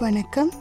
வணக்கம். 0.00 0.52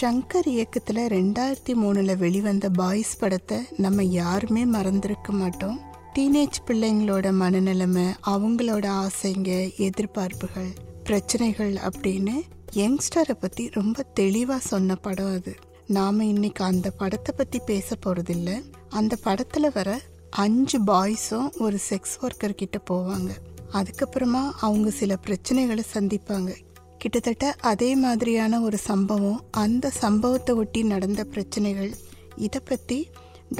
ஷங்கர் 0.00 0.46
இயக்கத்தில் 0.46 0.96
ரெண்டாயிரத்தி 0.96 1.72
மூணில் 1.72 2.16
வெளிவந்த 2.16 2.68
பாய்ஸ் 2.70 3.18
படத்தை 3.18 3.58
நம்ம 3.76 4.04
யாருமே 4.04 4.64
மறந்திருக்க 4.64 5.32
மாட்டோம். 5.32 5.80
டீனேஜ் 6.14 6.58
பிள்ளைங்களோட 6.66 7.26
மனநிலைமை 7.40 8.06
அவங்களோட 8.26 8.86
ஆசைங்க 9.02 9.50
எதிர்பார்ப்புகள் 9.76 10.70
பிரச்சனைகள் 11.04 11.72
அப்படின்னு 11.72 12.34
யங்ஸ்டரை 12.72 13.32
பற்றி 13.40 13.68
ரொம்ப 13.72 14.02
தெளிவாக 14.02 14.60
சொன்ன 14.60 14.94
படம் 14.94 15.34
அது. 15.34 15.54
நாம் 15.86 16.20
இன்னைக்கு 16.20 16.64
அந்த 16.64 16.90
படத்தை 16.90 17.34
பற்றி 17.36 17.58
பேச 17.66 17.96
போகிறதில்ல 18.06 18.64
அந்த 18.88 19.16
படத்தில் 19.16 19.70
வர 19.74 20.00
அஞ்சு 20.30 20.80
பாய்ஸும் 20.80 21.50
ஒரு 21.58 21.78
செக்ஸ் 21.90 22.18
ஒர்க்கர்கிட்ட 22.22 22.76
போவாங்க. 22.90 23.30
அதுக்கப்புறமா 23.72 24.50
அவங்க 24.60 24.90
சில 24.90 25.18
பிரச்சனைகளை 25.26 25.82
சந்திப்பாங்க. 25.94 26.56
கிட்டத்தட்ட 27.02 27.46
அதே 27.70 27.88
மாதிரியான 27.96 28.60
ஒரு 28.60 28.78
சம்பவம் 28.88 29.40
அந்த 29.62 29.86
சம்பவத்தை 30.02 30.52
ஒட்டி 30.54 30.80
நடந்த 30.82 31.22
பிரச்சனைகள். 31.24 31.92
இதை 32.36 32.60
பற்றி 32.64 32.98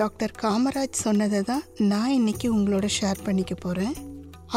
டாக்டர் 0.00 0.34
காமராஜ் 0.42 1.02
சொன்னதை 1.06 1.40
தான் 1.42 1.64
நான் 1.90 2.12
இன்றைக்கி 2.18 2.46
உங்களோட 2.56 2.86
ஷேர் 2.98 3.24
பண்ணிக்க 3.24 3.54
போகிறேன் 3.54 3.96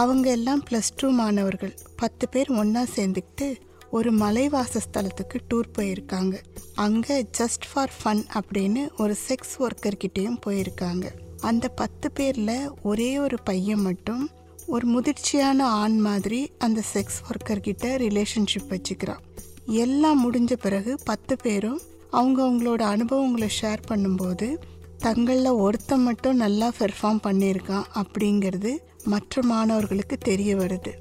அவங்க 0.01 0.27
எல்லாம் 0.29 0.61
ப்ளஸ் 0.69 0.91
டூ 0.95 1.09
மாணவர்கள். 1.21 1.73
பத்து 1.95 2.25
பேர் 2.29 2.51
ஒன்றா 2.61 2.83
சேர்ந்துக்கிட்டு 2.95 3.47
ஒரு 3.89 4.11
மலைவாச 4.13 4.79
ஸ்தலத்துக்கு 4.85 5.37
டூர் 5.49 5.67
போயிருக்காங்க. 5.77 6.35
அங்கே 6.85 7.17
ஜஸ்ட் 7.37 7.67
ஃபார் 7.71 7.93
ஃபன் 7.99 8.23
அப்படின்னு 8.39 8.83
ஒரு 8.97 9.15
செக்ஸ் 9.27 9.55
ஒர்க்கர்கிட்டேயும் 9.59 10.41
போயிருக்காங்க. 10.45 11.05
அந்த 11.41 11.65
பத்து 11.81 12.07
பேரில் 12.11 12.57
ஒரே 12.81 13.11
ஒரு 13.19 13.37
பையன் 13.43 13.85
மட்டும் 13.89 14.23
ஒரு 14.67 14.85
முதிர்ச்சியான 14.87 15.59
ஆண் 15.59 15.97
மாதிரி 15.97 16.51
அந்த 16.57 16.81
செக்ஸ் 16.93 17.19
ஒர்க்கர்கிட்ட 17.29 17.85
ரிலேஷன்ஷிப் 18.05 18.69
வச்சுக்கிறான். 18.69 19.21
எல்லாம் 19.65 20.19
முடிஞ்ச 20.25 20.53
பிறகு 20.53 20.97
பத்து 21.03 21.35
பேரும் 21.35 21.79
அவங்க 22.11 22.39
அவங்களோட 22.43 22.81
அனுபவங்களை 22.81 23.49
ஷேர் 23.61 23.81
பண்ணும்போது 23.87 24.57
தங்களில் 24.97 25.59
ஒருத்தன் 25.65 26.03
மட்டும் 26.03 26.35
நல்லா 26.35 26.71
பெர்ஃபார்ம் 26.79 27.21
பண்ணியிருக்கான் 27.23 27.85
அப்படிங்கிறது 27.93 28.77
மற்ற 29.03 29.43
மாணவர்களுக்கு 29.43 30.17
தெரிய 30.17 30.55
வருது. 30.55 30.93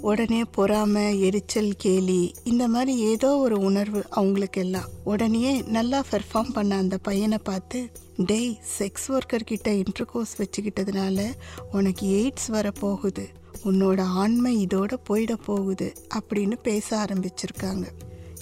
உடனே 0.00 0.44
பொறாமை 0.44 1.20
எரிச்சல் 1.20 1.72
கேலி 1.76 2.32
இந்த 2.44 2.68
மாதிரி 2.68 2.98
ஏதோ 2.98 3.36
ஒரு 3.36 3.58
உணர்வு 3.58 4.06
அவங்களுக்கு 4.10 4.60
எல்லாம் 4.60 4.88
உடனே 5.04 5.62
நல்லா 5.62 6.02
பெர்ஃபார்ம் 6.10 6.52
பண்ண 6.52 6.76
அந்த 6.76 6.98
பையனை 6.98 7.38
பார்த்து 7.38 7.90
டேய் 8.16 8.58
செக்ஸ் 8.78 9.08
ஒர்க்கர் 9.08 9.44
கிட்ட 9.44 9.70
இன்டர்கோர்ஸ் 9.70 10.34
வச்சுக்கிட்டதுனால 10.38 11.32
உனக்கு 11.72 12.06
எய்ட்ஸ் 12.06 12.50
வர 12.50 12.70
போகுது. 12.70 13.28
உன்னோட 13.64 14.00
ஆண்மை 14.00 14.66
இதோட 14.66 14.92
போயிட 15.08 15.32
போகுது 15.44 15.92
அப்படின்னு 16.14 16.56
பேச 16.62 17.04
ஆரம்பிச்சிருக்காங்க. 17.04 17.86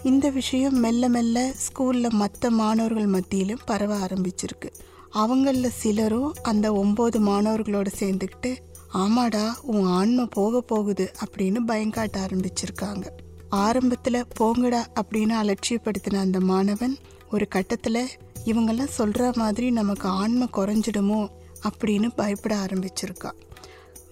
இந்த 0.03 0.31
விஷயம் 0.31 0.77
மெல்ல 0.77 1.09
மெல்ல 1.09 1.53
ஸ்கூலில் 1.65 2.11
மற்ற 2.11 2.51
மாணவர்கள் 2.51 3.07
மத்தியிலும் 3.07 3.67
பரவ 3.67 3.99
ஆரம்பிச்சிருக்கு. 3.99 4.71
அவங்களில் 5.15 5.77
சிலரும் 5.79 6.35
அந்த 6.43 6.73
ஒம்பது 6.73 7.19
மாணவர்களோட 7.29 7.87
சேர்ந்துக்கிட்டு 7.99 8.51
ஆமாடா 8.95 9.55
உன் 9.63 9.85
ஆன்மை 9.85 10.27
போக 10.31 10.61
போகுது 10.61 11.13
அப்படின்னு 11.27 11.57
பயங்காட்ட 11.67 12.17
ஆரம்பிச்சிருக்காங்க. 12.19 13.07
ஆரம்பத்தில் 13.49 14.27
போங்கடா 14.41 14.87
அப்படின்னு 15.01 15.55
அலட்சியப்படுத்தின 15.55 16.17
அந்த 16.17 16.41
மாணவன் 16.41 16.97
ஒரு 17.31 17.49
கட்டத்தில் 17.49 18.09
இவங்கெல்லாம் 18.45 18.89
சொல்கிற 18.89 19.33
மாதிரி 19.35 19.71
நமக்கு 19.71 20.09
ஆன்மை 20.09 20.49
குறைஞ்சிடுமோ? 20.53 21.29
அப்படின்னு 21.69 22.11
பயப்பட 22.17 22.57
ஆரம்பிச்சிருக்கான் 22.57 23.39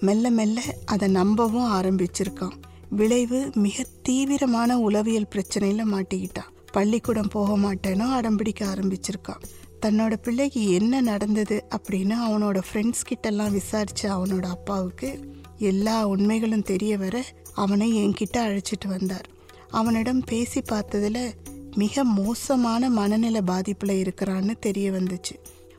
மெல்ல 0.00 0.30
மெல்ல 0.30 0.60
அதை 0.84 1.12
நம்பவும் 1.12 1.72
ஆரம்பிச்சிருக்கான். 1.72 2.52
விளைவு 2.88 3.50
மிக 3.54 3.84
தீவிரமான 4.02 4.78
உளவியல் 4.78 5.28
பிரச்சனையில் 5.34 5.92
மாட்டிக்கிட்டான். 5.92 6.50
பள்ளிக்கூடம் 6.72 7.28
போக 7.28 7.58
மாட்டேனோ 7.58 8.06
அடம்பிடிக்க 8.20 8.60
ஆரம்பிச்சிருக்கான். 8.60 9.42
தன்னோட 9.86 10.16
பிள்ளைக்கு 10.16 10.70
என்ன 10.70 11.00
நடந்தது 11.00 11.64
அப்படின்னு 11.76 12.14
அவனோட 12.28 12.62
ஃப்ரெண்ட்ஸ் 12.68 13.06
கிட்டெல்லாம் 13.08 13.52
விசாரிச்ச 13.58 14.02
அவனோட 14.02 14.46
அப்பாவுக்கு 14.46 15.32
எல்லா 15.58 16.06
உண்மைகளும் 16.06 16.62
தெரிய 16.62 16.98
வர 16.98 17.24
அவனை 17.54 17.88
என்கிட்ட 17.98 18.36
அழைச்சிட்டு 18.36 18.86
வந்தார். 18.86 19.28
அவனிடம் 19.70 20.22
பேசி 20.24 20.60
பார்த்ததில் 20.60 21.34
மிக 21.74 22.04
மோசமான 22.04 22.90
மனநல 22.90 23.40
பாதிப்பில் 23.40 24.02
இருக்கிறான்னு 24.02 24.58
தெரிய 24.58 24.90
வந்துச்சு. 24.90 25.34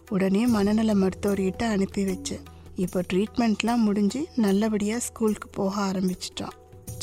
உடனே 0.10 0.48
மனநல 0.48 0.94
மருத்துவர்கிட்ட 0.94 1.64
அனுப்பி 1.64 2.04
வச்சேன். 2.04 2.46
இப்போ 2.76 3.04
ட்ரீட்மெண்ட்லாம் 3.14 3.86
முடிஞ்சு 3.86 4.28
நல்லபடியாக 4.36 5.00
ஸ்கூலுக்கு 5.00 5.48
போக 5.50 5.82
ஆரம்பிச்சிட்டான். 5.82 6.58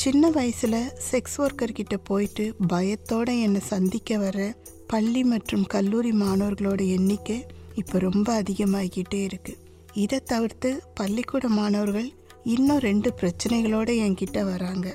சின்ன 0.05 0.29
வயசில் 0.29 0.91
செக்ஸ் 1.11 1.37
ஒர்க்கர்கிட்ட 1.37 1.95
போயிட்டு 2.03 2.55
பயத்தோடு 2.67 3.41
என்னை 3.41 3.61
சந்திக்க 3.61 4.17
வர 4.17 4.55
பள்ளி 4.87 5.23
மற்றும் 5.23 5.63
கல்லூரி 5.65 6.11
மாணவர்களோட 6.11 6.81
எண்ணிக்கை 6.87 7.37
இப்போ 7.75 7.99
ரொம்ப 7.99 8.43
அதிகமாகிக்கிட்டே 8.43 9.21
இருக்குது 9.25 9.61
இதை 9.93 10.19
தவிர்த்து 10.23 10.83
பள்ளிக்கூட 10.93 11.47
மாணவர்கள் 11.47 12.09
இன்னும் 12.43 12.79
ரெண்டு 12.79 13.11
பிரச்சனைகளோடு 13.21 13.95
என்கிட்ட 13.97 14.43
வராங்க. 14.43 14.87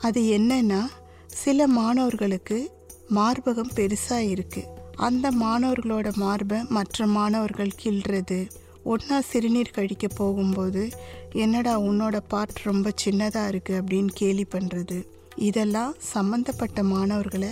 அது 0.00 0.20
என்னன்னா 0.38 0.82
சில 1.26 1.66
மாணவர்களுக்கு 1.66 2.58
மார்பகம் 3.14 3.74
பெருசாக 3.74 4.30
இருக்குது 4.34 4.68
அந்த 4.96 5.30
மாணவர்களோட 5.30 6.12
மார்பை 6.16 6.62
மற்ற 6.68 7.06
மாணவர்கள் 7.06 7.78
கிள்றது 7.82 8.40
ஒன்றா 8.90 9.18
சிறுநீர் 9.30 9.76
கழிக்க 9.76 10.06
போகும்போது 10.14 10.82
என்னடா 11.42 11.74
உன்னோட 11.80 12.16
பார்ட் 12.32 12.60
ரொம்ப 12.62 12.92
சின்னதாக 13.02 13.50
இருக்குது 13.52 13.78
அப்படின்னு 13.80 14.12
கேலி 14.20 14.44
பண்ணுறது 14.54 14.98
இதெல்லாம் 15.48 15.92
சம்மந்தப்பட்ட 16.12 16.82
மாணவர்களை 16.92 17.50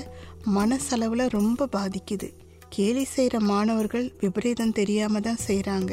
மனசளவில் 0.54 1.32
ரொம்ப 1.38 1.68
பாதிக்குது. 1.76 2.28
கேலி 2.68 3.04
செய்கிற 3.04 3.36
மாணவர்கள் 3.50 4.06
விபரீதம் 4.20 4.76
தெரியாமல் 4.78 5.24
தான் 5.26 5.44
செய்கிறாங்க 5.46 5.92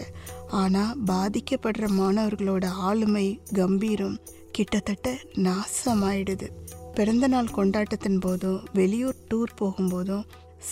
ஆனால் 0.62 0.96
பாதிக்கப்படுற 1.12 1.88
மாணவர்களோட 2.00 2.66
ஆளுமை 2.88 3.26
கம்பீரம் 3.60 4.18
கிட்டத்தட்ட 4.52 5.10
நாசமாயிடுது. 5.48 6.48
பிறந்தநாள் 6.96 7.56
கொண்டாட்டத்தின் 7.58 8.20
போதும் 8.20 8.60
வெளியூர் 8.74 9.22
டூர் 9.30 9.54
போகும்போதும் 9.62 10.26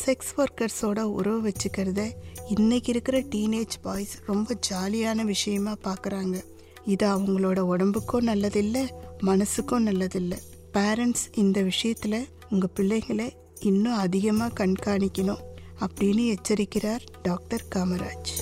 செக்ஸ் 0.06 0.31
ஒர்க்கர்ஸோட 0.38 1.00
உறவு 1.00 1.40
வச்சுக்கிறத 1.50 2.02
இன்றைக்கி 2.56 2.90
இருக்கிற 2.90 3.19
டீனேஜ் 3.19 3.75
பாய்ஸ் 3.81 4.22
ரொம்ப 4.25 4.57
ஜாலியான 4.69 5.24
விஷயமா 5.24 5.75
பார்க்குறாங்க 5.84 6.44
இது 6.85 7.07
அவங்களோட 7.07 7.59
உடம்புக்கும் 7.59 8.28
நல்லதில்லை 8.28 8.84
மனசுக்கும் 9.22 9.88
நல்லதில்லை. 9.88 10.40
பேரண்ட்ஸ் 10.74 11.25
இந்த 11.34 11.62
விஷயத்தில் 11.62 12.28
உங்கள் 12.50 12.74
பிள்ளைங்களை 12.75 13.30
இன்னும் 13.59 13.94
அதிகமாக 13.94 14.66
கண்காணிக்கணும் 14.66 15.44
அப்படின்னு 15.80 16.35
எச்சரிக்கிறார் 16.35 17.03
டாக்டர் 17.22 17.66
காமராஜ். 17.75 18.34